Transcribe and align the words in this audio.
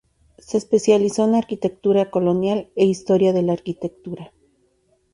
Se 0.39 0.57
especializó 0.57 1.25
en 1.25 1.35
arquitectura 1.35 2.09
colonial 2.09 2.71
e 2.75 2.85
historia 2.85 3.33
de 3.33 3.43
la 3.43 3.53
arquitectura. 3.53 4.33